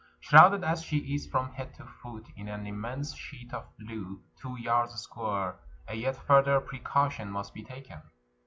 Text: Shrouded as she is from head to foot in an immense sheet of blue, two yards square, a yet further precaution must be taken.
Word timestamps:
Shrouded 0.19 0.63
as 0.63 0.81
she 0.81 1.13
is 1.13 1.27
from 1.27 1.53
head 1.53 1.75
to 1.75 1.85
foot 1.85 2.25
in 2.35 2.47
an 2.47 2.65
immense 2.65 3.13
sheet 3.13 3.53
of 3.53 3.67
blue, 3.77 4.23
two 4.41 4.55
yards 4.59 4.95
square, 4.95 5.59
a 5.87 5.93
yet 5.93 6.15
further 6.17 6.59
precaution 6.59 7.29
must 7.29 7.53
be 7.53 7.63
taken. 7.63 8.01